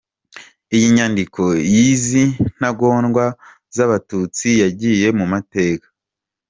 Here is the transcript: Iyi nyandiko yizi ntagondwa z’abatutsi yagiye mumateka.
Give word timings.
Iyi 0.75 0.87
nyandiko 0.95 1.43
yizi 1.73 2.23
ntagondwa 2.57 3.25
z’abatutsi 3.75 4.47
yagiye 4.63 5.07
mumateka. 5.17 5.85